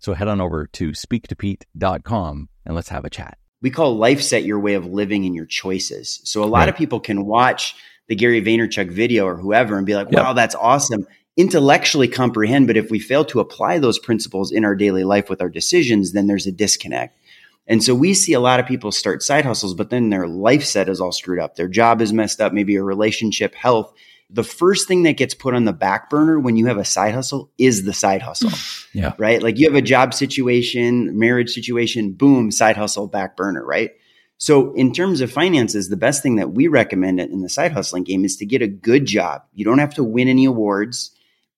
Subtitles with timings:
[0.00, 3.38] So head on over to speaktopete.com and let's have a chat.
[3.62, 6.20] We call life set your way of living and your choices.
[6.24, 6.68] So a lot right.
[6.70, 7.76] of people can watch
[8.08, 10.36] the Gary Vaynerchuk video or whoever and be like, wow, yep.
[10.36, 11.06] that's awesome.
[11.36, 15.40] Intellectually comprehend, but if we fail to apply those principles in our daily life with
[15.40, 17.18] our decisions, then there's a disconnect.
[17.66, 20.64] And so we see a lot of people start side hustles, but then their life
[20.64, 21.54] set is all screwed up.
[21.54, 23.92] Their job is messed up, maybe a relationship, health,
[24.32, 27.14] the first thing that gets put on the back burner when you have a side
[27.14, 28.50] hustle is the side hustle.
[28.92, 29.14] yeah.
[29.18, 29.42] Right.
[29.42, 33.64] Like you have a job situation, marriage situation, boom, side hustle, back burner.
[33.64, 33.92] Right.
[34.38, 38.04] So in terms of finances, the best thing that we recommend in the side hustling
[38.04, 39.42] game is to get a good job.
[39.52, 41.10] You don't have to win any awards,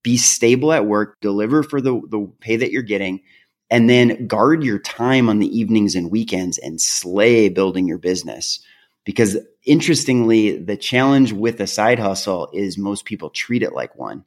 [0.03, 3.21] be stable at work, deliver for the, the pay that you're getting,
[3.71, 8.61] and then guard your time on the evenings and weekends and slay building your business
[9.05, 14.25] because interestingly, the challenge with a side hustle is most people treat it like one.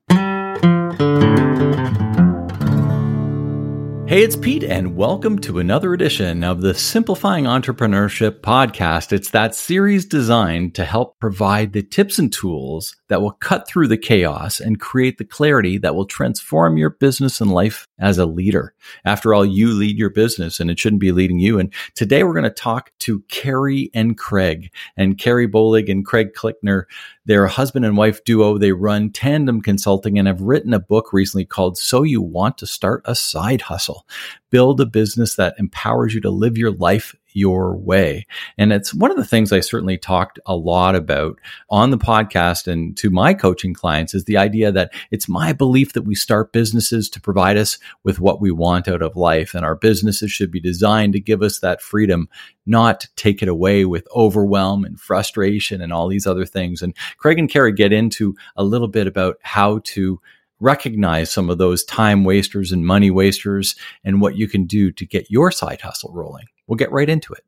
[4.08, 9.12] Hey, it's Pete, and welcome to another edition of the Simplifying Entrepreneurship podcast.
[9.12, 13.88] It's that series designed to help provide the tips and tools that will cut through
[13.88, 18.25] the chaos and create the clarity that will transform your business and life as a
[18.25, 18.73] leader.
[19.03, 21.59] After all, you lead your business and it shouldn't be leading you.
[21.59, 26.33] And today we're going to talk to Carrie and Craig and Carrie Bohlig and Craig
[26.33, 26.86] Clickner
[27.26, 28.59] they're a husband and wife duo.
[28.59, 32.67] They run Tandem Consulting and have written a book recently called So You Want to
[32.67, 34.06] Start a Side Hustle.
[34.52, 38.25] Build a business that empowers you to live your life your way.
[38.58, 42.67] And it's one of the things I certainly talked a lot about on the podcast
[42.67, 46.54] and to my coaching clients is the idea that it's my belief that we start
[46.54, 49.54] businesses to provide us with what we want out of life.
[49.54, 52.30] And our businesses should be designed to give us that freedom,
[52.65, 56.81] not take it away with overwhelm and frustration and all these other things.
[56.81, 60.21] And Craig and Carrie get into a little bit about how to
[60.60, 65.05] recognize some of those time wasters and money wasters and what you can do to
[65.05, 66.45] get your side hustle rolling.
[66.67, 67.43] We'll get right into it.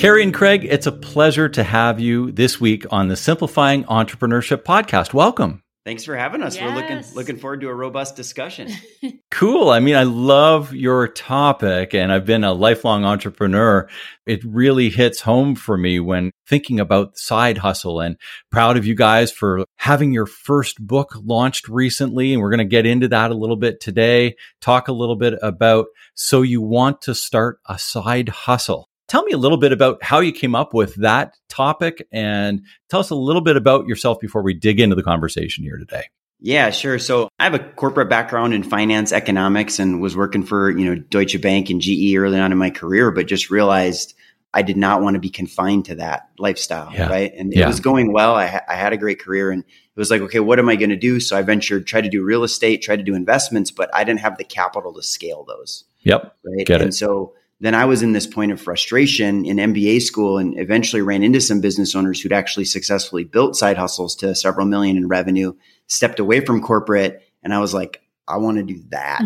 [0.00, 4.62] Carrie and Craig, it's a pleasure to have you this week on the Simplifying Entrepreneurship
[4.62, 5.12] podcast.
[5.12, 5.62] Welcome.
[5.86, 6.56] Thanks for having us.
[6.56, 6.64] Yes.
[6.64, 8.70] We're looking looking forward to a robust discussion.
[9.30, 9.70] cool.
[9.70, 13.88] I mean, I love your topic and I've been a lifelong entrepreneur.
[14.26, 18.18] It really hits home for me when thinking about side hustle and
[18.50, 22.64] proud of you guys for having your first book launched recently and we're going to
[22.64, 24.36] get into that a little bit today.
[24.60, 28.89] Talk a little bit about so you want to start a side hustle.
[29.10, 33.00] Tell me a little bit about how you came up with that topic and tell
[33.00, 36.04] us a little bit about yourself before we dig into the conversation here today.
[36.38, 37.00] Yeah, sure.
[37.00, 40.94] So I have a corporate background in finance economics and was working for, you know,
[40.94, 44.14] Deutsche Bank and GE early on in my career, but just realized
[44.54, 46.92] I did not want to be confined to that lifestyle.
[46.94, 47.08] Yeah.
[47.08, 47.32] Right.
[47.36, 47.64] And yeah.
[47.64, 48.36] it was going well.
[48.36, 50.76] I, ha- I had a great career and it was like, okay, what am I
[50.76, 51.18] going to do?
[51.18, 54.20] So I ventured, tried to do real estate, tried to do investments, but I didn't
[54.20, 55.82] have the capital to scale those.
[56.02, 56.36] Yep.
[56.44, 56.64] Right.
[56.64, 56.94] Get and it.
[56.94, 61.22] so then I was in this point of frustration in MBA school and eventually ran
[61.22, 65.52] into some business owners who'd actually successfully built side hustles to several million in revenue,
[65.86, 67.22] stepped away from corporate.
[67.42, 69.20] And I was like, I want to do that.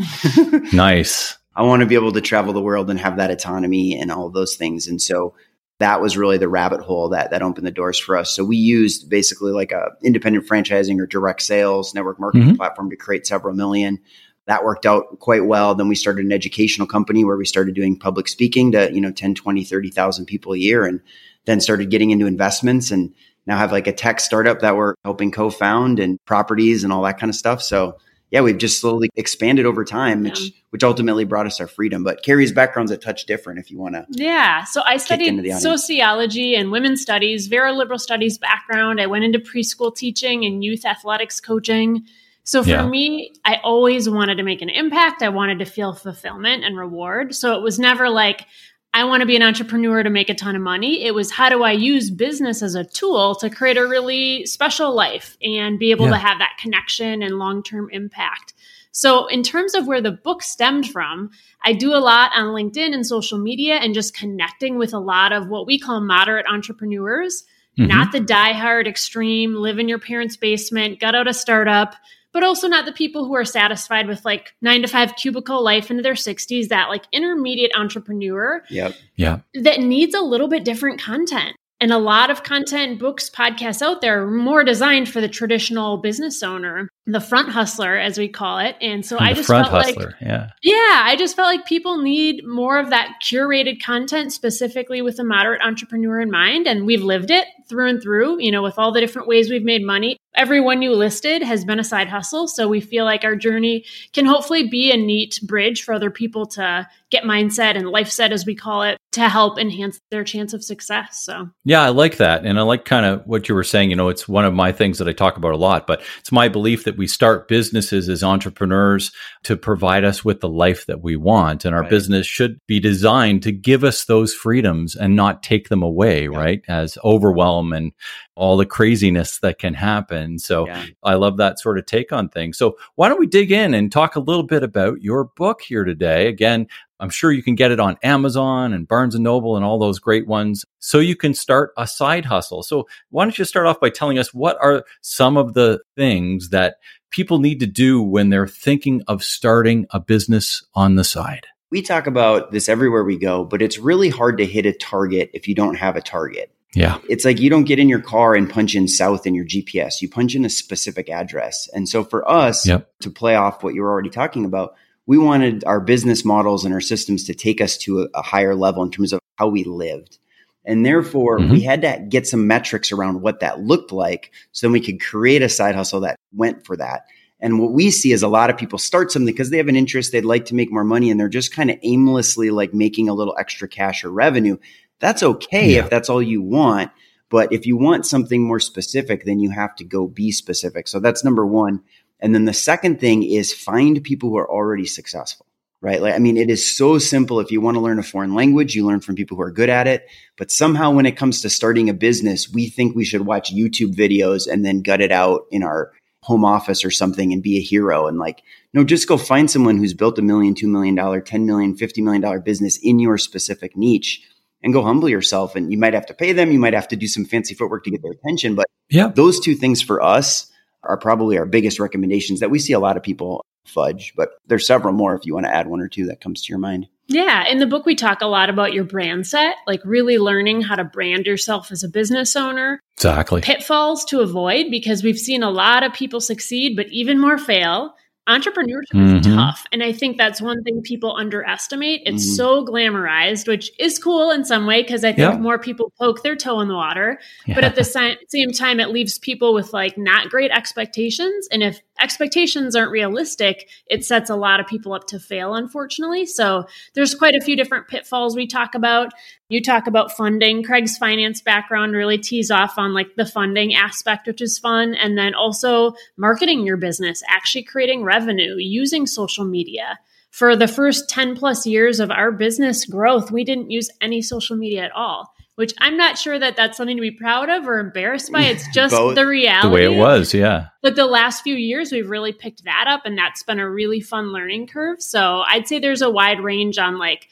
[0.72, 1.38] nice.
[1.56, 4.28] I want to be able to travel the world and have that autonomy and all
[4.28, 4.88] those things.
[4.88, 5.34] And so
[5.78, 8.30] that was really the rabbit hole that that opened the doors for us.
[8.30, 12.56] So we used basically like a independent franchising or direct sales network marketing mm-hmm.
[12.56, 14.00] platform to create several million
[14.46, 15.74] that worked out quite well.
[15.74, 19.10] Then we started an educational company where we started doing public speaking to, you know,
[19.10, 21.00] 10, 20, 30,000 people a year and
[21.46, 23.14] then started getting into investments and
[23.46, 27.18] now have like a tech startup that we're helping co-found and properties and all that
[27.18, 27.62] kind of stuff.
[27.62, 27.98] So
[28.30, 30.30] yeah, we've just slowly expanded over time, yeah.
[30.30, 32.02] which which ultimately brought us our freedom.
[32.02, 34.06] But Carrie's background's a touch different if you want to.
[34.10, 34.64] Yeah.
[34.64, 39.00] So I studied sociology and women's studies, very liberal studies background.
[39.00, 42.06] I went into preschool teaching and youth athletics coaching.
[42.44, 42.86] So for yeah.
[42.86, 45.22] me, I always wanted to make an impact.
[45.22, 47.34] I wanted to feel fulfillment and reward.
[47.34, 48.46] So it was never like,
[48.92, 51.04] I want to be an entrepreneur to make a ton of money.
[51.04, 54.94] It was how do I use business as a tool to create a really special
[54.94, 56.12] life and be able yeah.
[56.12, 58.54] to have that connection and long term impact.
[58.92, 61.30] So, in terms of where the book stemmed from,
[61.64, 65.32] I do a lot on LinkedIn and social media and just connecting with a lot
[65.32, 67.42] of what we call moderate entrepreneurs,
[67.76, 67.88] mm-hmm.
[67.88, 71.96] not the die-hard extreme, live in your parents' basement, gut out a startup,
[72.34, 75.90] but also not the people who are satisfied with like nine to five cubicle life
[75.90, 78.62] into their 60s, that like intermediate entrepreneur.
[78.68, 78.94] Yep.
[79.16, 79.38] Yeah.
[79.54, 81.56] That needs a little bit different content.
[81.80, 85.98] And a lot of content, books, podcasts out there are more designed for the traditional
[85.98, 88.76] business owner, the front hustler, as we call it.
[88.80, 92.00] And so and I just felt hustler, like, yeah, yeah, I just felt like people
[92.00, 96.66] need more of that curated content, specifically with a moderate entrepreneur in mind.
[96.66, 99.64] And we've lived it through and through, you know, with all the different ways we've
[99.64, 100.16] made money.
[100.34, 102.48] Everyone you listed has been a side hustle.
[102.48, 106.46] So we feel like our journey can hopefully be a neat bridge for other people
[106.46, 110.52] to get mindset and life set, as we call it, to help enhance their chance
[110.52, 111.20] of success.
[111.24, 112.44] So, yeah, I like that.
[112.44, 113.90] And I like kind of what you were saying.
[113.90, 116.32] You know, it's one of my things that I talk about a lot, but it's
[116.32, 119.12] my belief that we start businesses as entrepreneurs
[119.44, 121.64] to provide us with the life that we want.
[121.64, 121.90] And our right.
[121.90, 126.36] business should be designed to give us those freedoms and not take them away, yeah.
[126.36, 126.62] right?
[126.66, 127.92] As overwhelm and
[128.34, 130.40] all the craziness that can happen.
[130.40, 130.86] So yeah.
[131.04, 132.58] I love that sort of take on things.
[132.58, 135.84] So why don't we dig in and talk a little bit about your book here
[135.84, 136.26] today?
[136.26, 136.66] Again,
[137.00, 139.98] I'm sure you can get it on Amazon and Barnes and Noble and all those
[139.98, 140.64] great ones.
[140.78, 142.62] So you can start a side hustle.
[142.62, 146.50] So why don't you start off by telling us what are some of the things
[146.50, 146.76] that
[147.10, 151.46] people need to do when they're thinking of starting a business on the side?
[151.70, 155.30] We talk about this everywhere we go, but it's really hard to hit a target
[155.34, 156.54] if you don't have a target.
[156.74, 156.98] Yeah.
[157.08, 160.02] It's like you don't get in your car and punch in south in your GPS.
[160.02, 161.68] You punch in a specific address.
[161.72, 162.90] And so for us yep.
[163.00, 164.74] to play off what you were already talking about,
[165.06, 168.54] we wanted our business models and our systems to take us to a, a higher
[168.54, 170.18] level in terms of how we lived.
[170.64, 171.52] And therefore, mm-hmm.
[171.52, 175.00] we had to get some metrics around what that looked like so then we could
[175.00, 177.02] create a side hustle that went for that.
[177.40, 179.76] And what we see is a lot of people start something because they have an
[179.76, 183.08] interest, they'd like to make more money, and they're just kind of aimlessly like making
[183.10, 184.56] a little extra cash or revenue.
[185.00, 185.84] That's okay yeah.
[185.84, 186.90] if that's all you want.
[187.28, 190.88] But if you want something more specific, then you have to go be specific.
[190.88, 191.82] So that's number one.
[192.24, 195.44] And then the second thing is find people who are already successful,
[195.82, 196.00] right?
[196.00, 197.38] Like, I mean, it is so simple.
[197.38, 199.68] If you want to learn a foreign language, you learn from people who are good
[199.68, 200.06] at it.
[200.38, 203.94] But somehow when it comes to starting a business, we think we should watch YouTube
[203.94, 205.92] videos and then gut it out in our
[206.22, 208.06] home office or something and be a hero.
[208.06, 208.40] And like,
[208.72, 212.00] no, just go find someone who's built a million, two million dollar, 10 million, 50
[212.00, 214.26] million dollar business in your specific niche
[214.62, 215.56] and go humble yourself.
[215.56, 216.52] And you might have to pay them.
[216.52, 218.54] You might have to do some fancy footwork to get their attention.
[218.54, 220.50] But yeah, those two things for us
[220.86, 224.66] are probably our biggest recommendations that we see a lot of people fudge, but there's
[224.66, 226.88] several more if you want to add one or two that comes to your mind.
[227.06, 230.62] Yeah, in the book we talk a lot about your brand set, like really learning
[230.62, 232.80] how to brand yourself as a business owner.
[232.96, 233.42] Exactly.
[233.42, 237.94] Pitfalls to avoid because we've seen a lot of people succeed but even more fail
[238.28, 239.16] entrepreneurship mm-hmm.
[239.16, 242.34] is tough and i think that's one thing people underestimate it's mm-hmm.
[242.34, 245.36] so glamorized which is cool in some way because i think yeah.
[245.36, 247.54] more people poke their toe in the water yeah.
[247.54, 251.80] but at the same time it leaves people with like not great expectations and if
[252.00, 256.64] expectations aren't realistic it sets a lot of people up to fail unfortunately so
[256.94, 259.12] there's quite a few different pitfalls we talk about
[259.54, 260.62] you talk about funding.
[260.62, 264.94] Craig's finance background really tees off on like the funding aspect, which is fun.
[264.94, 269.98] And then also marketing your business, actually creating revenue using social media.
[270.30, 274.56] For the first 10 plus years of our business growth, we didn't use any social
[274.56, 277.78] media at all which I'm not sure that that's something to be proud of or
[277.78, 278.42] embarrassed by.
[278.42, 279.68] It's just the reality.
[279.68, 280.68] The way it was, yeah.
[280.82, 284.00] But the last few years, we've really picked that up, and that's been a really
[284.00, 285.00] fun learning curve.
[285.00, 287.28] So I'd say there's a wide range on like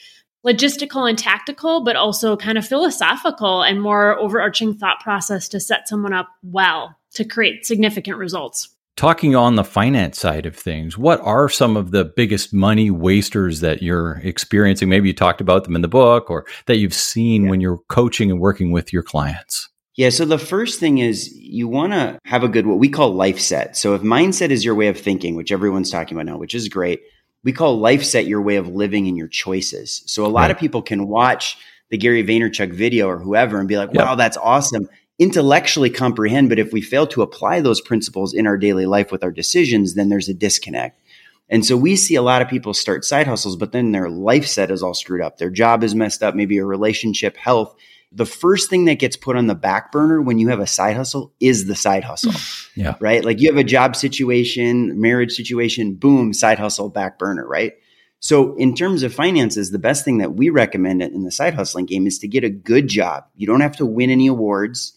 [0.47, 5.89] logistical and tactical, but also kind of philosophical and more overarching thought process to set
[5.89, 8.69] someone up well to create significant results.
[8.97, 13.61] Talking on the finance side of things, what are some of the biggest money wasters
[13.61, 14.91] that you're experiencing?
[14.91, 17.51] Maybe you talked about them in the book or that you've seen yeah.
[17.51, 19.71] when you're coaching and working with your clients.
[19.95, 20.11] Yeah.
[20.11, 23.41] So the first thing is you want to have a good, what we call life
[23.41, 23.77] set.
[23.77, 26.69] So if mindset is your way of thinking, which everyone's talking about now, which is
[26.69, 27.01] great,
[27.45, 30.03] we call life set your way of living and your choices.
[30.07, 30.51] So a lot right.
[30.51, 31.57] of people can watch
[31.91, 34.19] the Gary Vaynerchuk video or whoever and be like, wow, yep.
[34.19, 34.89] that's awesome.
[35.19, 39.23] Intellectually comprehend, but if we fail to apply those principles in our daily life with
[39.23, 41.01] our decisions, then there's a disconnect.
[41.49, 44.47] And so we see a lot of people start side hustles, but then their life
[44.47, 45.39] set is all screwed up.
[45.39, 47.77] Their job is messed up, maybe a relationship, health,
[48.15, 50.97] the first thing that gets put on the back burner when you have a side
[50.97, 52.33] hustle is the side hustle.
[52.75, 52.97] yeah.
[53.01, 53.25] Right.
[53.25, 57.47] Like you have a job situation, marriage situation, boom, side hustle, back burner.
[57.47, 57.75] Right.
[58.21, 61.87] So in terms of finances, the best thing that we recommend in the side hustling
[61.87, 63.25] game is to get a good job.
[63.35, 64.93] You don't have to win any awards.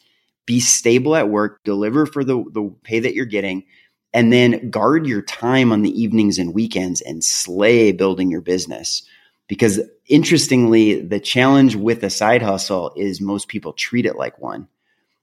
[0.46, 3.66] Be stable at work, deliver for the, the pay that you're getting,
[4.14, 9.04] and then guard your time on the evenings and weekends and slay building your business
[9.48, 14.68] because interestingly, the challenge with a side hustle is most people treat it like one.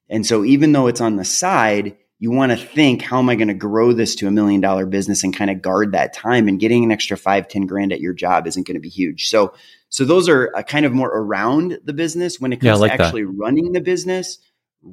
[0.08, 3.34] And so even though it's on the side, you want to think, how am I
[3.34, 6.46] going to grow this to a million dollar business and kind of guard that time
[6.46, 9.28] and getting an extra five, 10 grand at your job isn't going to be huge.
[9.28, 9.54] So,
[9.88, 12.96] so those are uh, kind of more around the business when it comes yeah, like
[12.96, 13.32] to actually that.
[13.36, 14.38] running the business,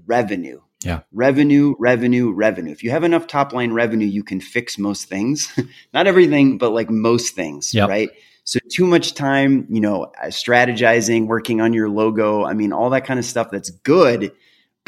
[0.05, 0.61] revenue.
[0.83, 1.01] Yeah.
[1.11, 2.71] Revenue, revenue, revenue.
[2.71, 5.51] If you have enough top line revenue, you can fix most things.
[5.93, 7.89] Not everything, but like most things, yep.
[7.89, 8.09] right?
[8.45, 12.89] So too much time, you know, uh, strategizing, working on your logo, I mean, all
[12.91, 14.31] that kind of stuff that's good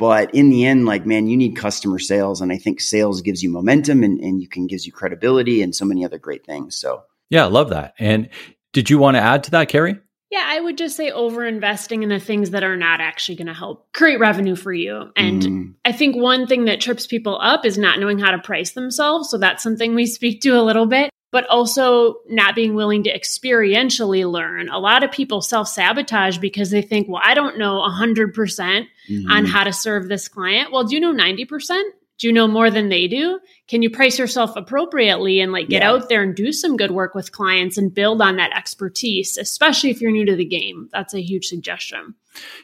[0.01, 2.41] but in the end, like, man, you need customer sales.
[2.41, 5.75] And I think sales gives you momentum and, and you can gives you credibility and
[5.75, 6.75] so many other great things.
[6.75, 7.93] So yeah, I love that.
[7.99, 8.29] And
[8.73, 9.99] did you want to add to that, Carrie?
[10.31, 13.47] Yeah, I would just say over investing in the things that are not actually going
[13.47, 15.11] to help create revenue for you.
[15.17, 15.73] And mm.
[15.83, 19.29] I think one thing that trips people up is not knowing how to price themselves.
[19.29, 23.17] So that's something we speak to a little bit but also not being willing to
[23.17, 24.69] experientially learn.
[24.69, 28.85] A lot of people self sabotage because they think, well, I don't know 100% mm
[29.07, 30.71] hmm on how to serve this client.
[30.71, 31.81] Well, do you know 90%?
[32.21, 33.39] Do you know more than they do?
[33.67, 35.89] Can you price yourself appropriately and like get yeah.
[35.89, 39.89] out there and do some good work with clients and build on that expertise, especially
[39.89, 40.87] if you're new to the game?
[40.91, 42.13] That's a huge suggestion.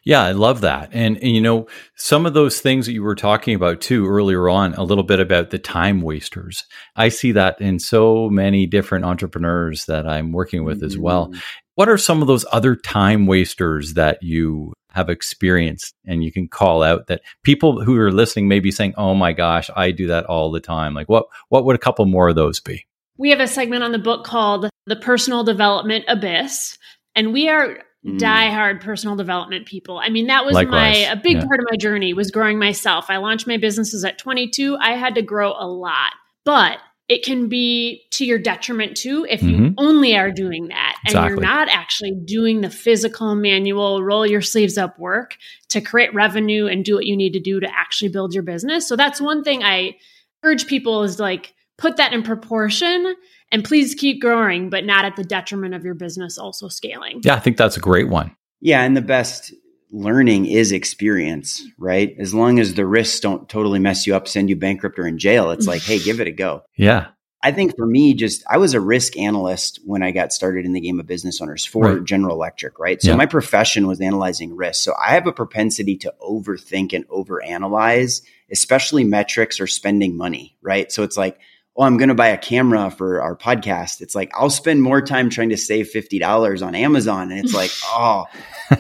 [0.04, 0.90] Yeah, I love that.
[0.94, 4.48] And, and, you know, some of those things that you were talking about too earlier
[4.48, 6.64] on, a little bit about the time wasters.
[6.96, 10.86] I see that in so many different entrepreneurs that I'm working with mm-hmm.
[10.86, 11.34] as well.
[11.78, 16.48] What are some of those other time wasters that you have experienced and you can
[16.48, 20.08] call out that people who are listening may be saying, "Oh my gosh, I do
[20.08, 22.88] that all the time." Like what what would a couple more of those be?
[23.20, 26.80] We have a segment on the book called The Personal Development Abyss,
[27.16, 28.18] and we are mm.
[28.18, 30.00] diehard personal development people.
[30.00, 30.74] I mean, that was Likewise.
[30.74, 31.46] my a big yeah.
[31.46, 33.06] part of my journey was growing myself.
[33.10, 34.78] I launched my businesses at 22.
[34.82, 36.14] I had to grow a lot.
[36.44, 36.80] But
[37.10, 39.74] it can be to your detriment too if you mm-hmm.
[39.78, 41.30] only are doing that and exactly.
[41.30, 45.38] you're not actually doing the physical manual roll your sleeves up work
[45.70, 48.88] to create revenue and do what you need to do to actually build your business
[48.88, 49.96] so that's one thing i
[50.44, 53.16] urge people is like put that in proportion
[53.52, 57.36] and please keep growing but not at the detriment of your business also scaling yeah
[57.36, 59.54] i think that's a great one yeah and the best
[59.92, 62.16] learning is experience, right?
[62.20, 65.18] As long as the risks don't totally mess you up, send you bankrupt or in
[65.18, 66.64] jail, it's like, hey, give it a go.
[66.76, 67.08] Yeah.
[67.44, 70.74] I think for me, just I was a risk analyst when I got started in
[70.74, 72.04] the game of business owners for right.
[72.04, 73.02] General Electric, right?
[73.02, 73.16] So yeah.
[73.16, 74.84] my profession was analyzing risk.
[74.84, 80.92] So I have a propensity to overthink and overanalyze, especially metrics or spending money, right?
[80.92, 81.40] So it's like,
[81.78, 84.02] oh, I'm going to buy a camera for our podcast.
[84.02, 87.32] It's like, I'll spend more time trying to save $50 on Amazon.
[87.32, 88.26] And it's like, oh,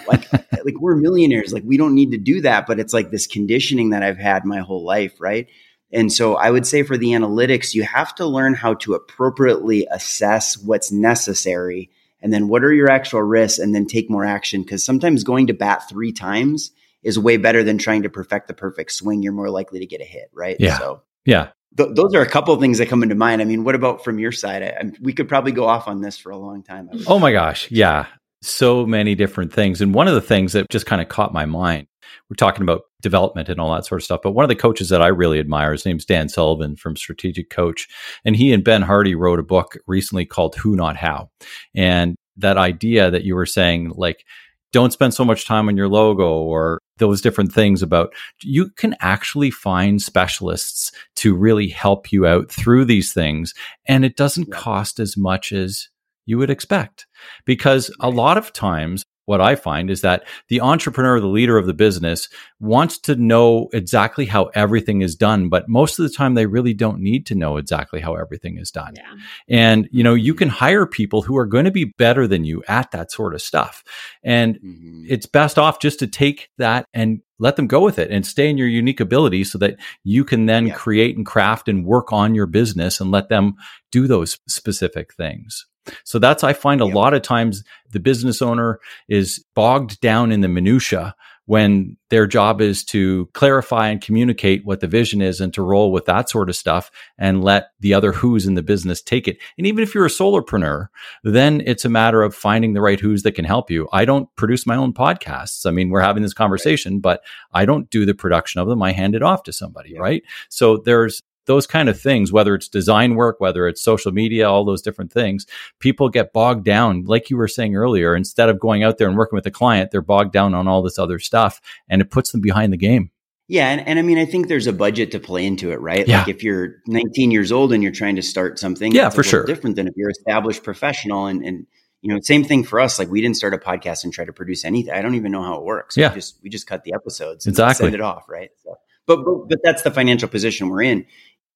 [0.07, 1.53] like, like we're millionaires.
[1.53, 2.65] Like we don't need to do that.
[2.65, 5.21] But it's like this conditioning that I've had my whole life.
[5.21, 5.47] Right.
[5.93, 9.87] And so I would say for the analytics, you have to learn how to appropriately
[9.89, 14.65] assess what's necessary and then what are your actual risks and then take more action.
[14.65, 16.71] Cause sometimes going to bat three times
[17.03, 19.21] is way better than trying to perfect the perfect swing.
[19.21, 20.29] You're more likely to get a hit.
[20.33, 20.57] Right.
[20.59, 20.79] Yeah.
[20.79, 23.41] So yeah th- those are a couple of things that come into mind.
[23.41, 24.63] I mean, what about from your side?
[24.63, 26.89] I, I, we could probably go off on this for a long time.
[27.07, 27.69] Oh my gosh.
[27.71, 28.05] Yeah.
[28.41, 29.81] So many different things.
[29.81, 31.87] And one of the things that just kind of caught my mind,
[32.29, 34.21] we're talking about development and all that sort of stuff.
[34.23, 37.49] But one of the coaches that I really admire, his name's Dan Sullivan from Strategic
[37.49, 37.87] Coach.
[38.23, 41.29] And he and Ben Hardy wrote a book recently called Who Not How.
[41.75, 44.23] And that idea that you were saying, like,
[44.71, 48.95] don't spend so much time on your logo or those different things about you can
[48.99, 53.53] actually find specialists to really help you out through these things
[53.87, 55.89] and it doesn't cost as much as
[56.27, 57.07] you would expect.
[57.45, 61.65] Because a lot of times what I find is that the entrepreneur, the leader of
[61.65, 62.29] the business
[62.61, 66.73] wants to know exactly how everything is done, but most of the time they really
[66.73, 68.93] don't need to know exactly how everything is done.
[68.95, 69.13] Yeah.
[69.49, 72.63] And, you know, you can hire people who are going to be better than you
[72.69, 73.83] at that sort of stuff.
[74.23, 75.03] And mm-hmm.
[75.09, 78.49] it's best off just to take that and let them go with it and stay
[78.49, 80.73] in your unique ability so that you can then yeah.
[80.73, 83.55] create and craft and work on your business and let them
[83.91, 85.65] do those specific things.
[86.03, 90.41] So that's, I find a lot of times the business owner is bogged down in
[90.41, 91.15] the minutia
[91.47, 95.93] when their job is to clarify and communicate what the vision is and to roll
[95.93, 99.37] with that sort of stuff and let the other who's in the business take it.
[99.57, 100.87] And even if you're a solopreneur,
[101.23, 103.87] then it's a matter of finding the right who's that can help you.
[103.93, 105.65] I don't produce my own podcasts.
[105.65, 108.83] I mean, we're having this conversation, but I don't do the production of them.
[108.83, 110.01] I hand it off to somebody, yeah.
[110.01, 110.23] right?
[110.49, 114.63] So there's those kind of things, whether it's design work, whether it's social media, all
[114.63, 115.47] those different things,
[115.79, 117.05] people get bogged down.
[117.05, 119.51] Like you were saying earlier, instead of going out there and working with a the
[119.51, 122.77] client, they're bogged down on all this other stuff and it puts them behind the
[122.77, 123.11] game.
[123.47, 123.69] Yeah.
[123.69, 126.05] And, and I mean, I think there's a budget to play into it, right?
[126.05, 126.19] Yeah.
[126.19, 129.45] Like if you're 19 years old and you're trying to start something, yeah, for sure.
[129.45, 131.65] Different than if you're established professional and, and,
[132.01, 132.99] you know, same thing for us.
[132.99, 134.93] Like we didn't start a podcast and try to produce anything.
[134.93, 135.95] I don't even know how it works.
[135.95, 136.09] Yeah.
[136.09, 137.85] We just, we just cut the episodes and exactly.
[137.85, 138.27] send it off.
[138.27, 138.51] Right.
[138.63, 138.75] So
[139.05, 141.05] But, but but that's the financial position we're in.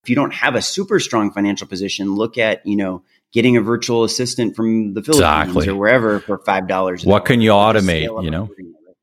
[0.03, 3.61] If you don't have a super strong financial position, look at you know getting a
[3.61, 5.69] virtual assistant from the Philippines exactly.
[5.69, 7.05] or wherever for five dollars.
[7.05, 8.23] What can you automate?
[8.23, 8.49] You know,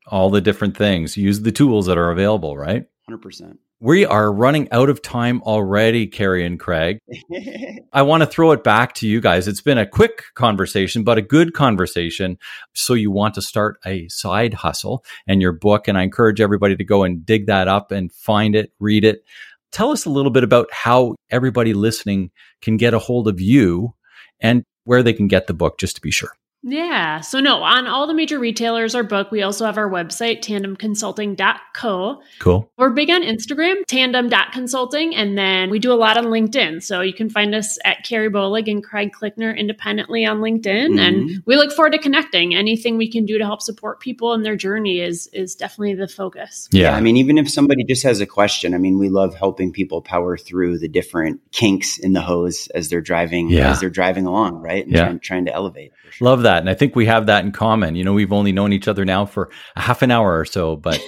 [0.07, 1.17] all the different things.
[1.17, 2.57] Use the tools that are available.
[2.57, 2.87] Right.
[3.07, 3.61] Hundred percent.
[3.81, 6.99] We are running out of time already, Carrie and Craig.
[7.93, 9.47] I want to throw it back to you guys.
[9.47, 12.39] It's been a quick conversation, but a good conversation.
[12.75, 15.87] So you want to start a side hustle and your book.
[15.87, 19.23] And I encourage everybody to go and dig that up and find it, read it.
[19.71, 22.31] Tell us a little bit about how everybody listening
[22.63, 23.95] can get a hold of you
[24.41, 26.33] and where they can get the book, just to be sure.
[26.63, 27.21] Yeah.
[27.21, 32.23] So, no, on all the major retailers, our book, we also have our website, tandemconsulting.co.
[32.41, 32.71] Cool.
[32.77, 36.83] We're big on Instagram, tandem.consulting, and then we do a lot on LinkedIn.
[36.83, 40.89] So, you can find us at Carrie Bohlig and Craig Clickner independently on LinkedIn.
[40.89, 40.99] Mm-hmm.
[40.99, 42.57] And we look forward to connecting.
[42.57, 46.09] Anything we can do to help support people in their journey is, is definitely the
[46.09, 46.69] focus.
[46.73, 46.91] Yeah.
[46.91, 46.97] yeah.
[46.97, 50.03] I mean, even if somebody just has a question, I mean, we love helping people
[50.03, 53.71] power through the different kinks in the hose as they're driving, yeah.
[53.71, 54.85] as they're driving along, right?
[54.85, 55.05] And yeah.
[55.05, 55.93] trying, trying to elevate.
[56.11, 56.27] Sure.
[56.27, 56.61] Love that that.
[56.61, 57.95] And I think we have that in common.
[57.95, 60.77] You know, we've only known each other now for a half an hour or so,
[60.77, 60.99] but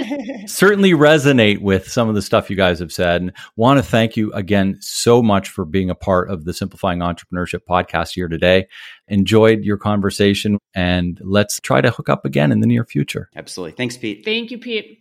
[0.46, 3.22] certainly resonate with some of the stuff you guys have said.
[3.22, 6.98] And want to thank you again so much for being a part of the Simplifying
[6.98, 8.66] Entrepreneurship podcast here today.
[9.06, 13.30] Enjoyed your conversation and let's try to hook up again in the near future.
[13.36, 13.76] Absolutely.
[13.76, 14.24] Thanks, Pete.
[14.24, 14.98] Thank you, Pete.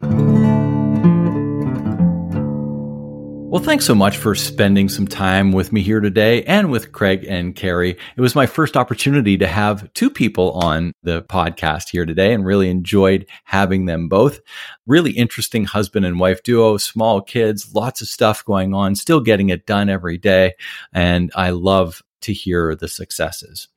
[3.50, 7.26] Well, thanks so much for spending some time with me here today and with Craig
[7.30, 7.98] and Carrie.
[8.18, 12.46] It was my first opportunity to have two people on the podcast here today and
[12.46, 14.42] really enjoyed having them both.
[14.86, 19.48] Really interesting husband and wife duo, small kids, lots of stuff going on, still getting
[19.48, 20.56] it done every day.
[20.92, 23.70] And I love to hear the successes.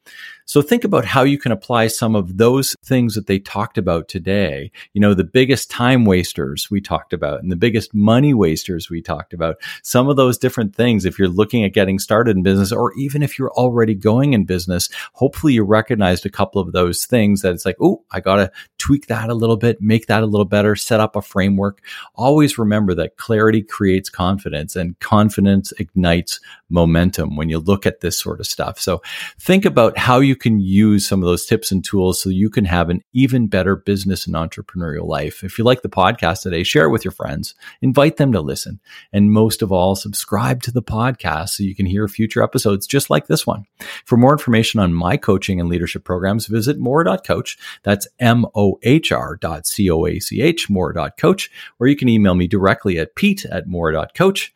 [0.44, 4.08] So think about how you can apply some of those things that they talked about
[4.08, 4.72] today.
[4.92, 9.00] You know, the biggest time wasters we talked about and the biggest money wasters we
[9.00, 9.62] talked about.
[9.84, 13.22] Some of those different things, if you're looking at getting started in business, or even
[13.22, 17.52] if you're already going in business, hopefully you recognized a couple of those things that
[17.52, 20.44] it's like, oh, I got to tweak that a little bit, make that a little
[20.44, 21.80] better, set up a framework.
[22.16, 28.18] Always remember that clarity creates confidence and confidence ignites momentum when you look at this
[28.18, 28.78] sort stuff.
[28.78, 29.02] So
[29.38, 32.64] think about how you can use some of those tips and tools so you can
[32.64, 35.42] have an even better business and entrepreneurial life.
[35.42, 38.80] If you like the podcast today, share it with your friends, invite them to listen,
[39.12, 43.10] and most of all, subscribe to the podcast so you can hear future episodes just
[43.10, 43.66] like this one.
[44.04, 47.58] For more information on my coaching and leadership programs, visit mohr.coach.
[47.82, 54.52] That's M-O-H-R dot C-O-A-C-H, mohr.coach, or you can email me directly at pete at mohr.coach.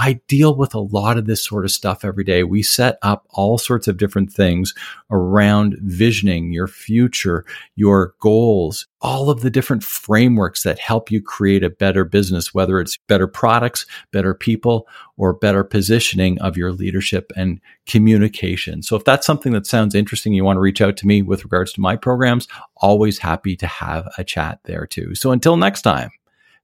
[0.00, 2.44] I deal with a lot of this sort of stuff every day.
[2.44, 4.72] We set up all sorts of different things
[5.10, 11.64] around visioning your future, your goals, all of the different frameworks that help you create
[11.64, 17.32] a better business, whether it's better products, better people, or better positioning of your leadership
[17.36, 18.82] and communication.
[18.82, 21.42] So if that's something that sounds interesting, you want to reach out to me with
[21.42, 25.16] regards to my programs, always happy to have a chat there too.
[25.16, 26.10] So until next time,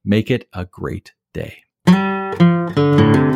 [0.05, 1.63] make it a great day.